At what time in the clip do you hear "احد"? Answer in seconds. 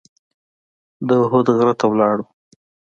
1.23-1.47